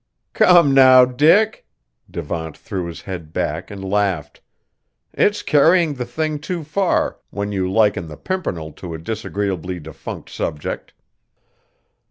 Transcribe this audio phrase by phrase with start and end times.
[0.33, 1.67] "Come, now, Dick!"
[2.09, 4.41] Devant threw his head back and laughed;
[5.13, 10.31] "it's carrying the thing too far when you liken the Pimpernel to a disagreeably defunct
[10.31, 10.93] subject."